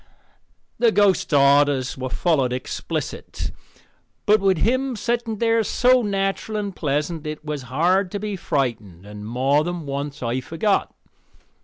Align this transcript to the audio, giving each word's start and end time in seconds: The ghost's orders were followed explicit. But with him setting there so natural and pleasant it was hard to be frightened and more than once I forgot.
The 0.79 0.91
ghost's 0.91 1.31
orders 1.31 1.95
were 1.95 2.09
followed 2.09 2.51
explicit. 2.51 3.51
But 4.25 4.41
with 4.41 4.57
him 4.57 4.95
setting 4.95 5.37
there 5.37 5.61
so 5.63 6.01
natural 6.01 6.57
and 6.57 6.75
pleasant 6.75 7.27
it 7.27 7.45
was 7.45 7.61
hard 7.69 8.09
to 8.13 8.19
be 8.19 8.35
frightened 8.35 9.05
and 9.05 9.23
more 9.27 9.63
than 9.63 9.85
once 9.85 10.23
I 10.23 10.39
forgot. 10.41 10.91